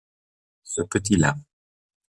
Ce 0.63 0.81
petit-là. 0.81 1.35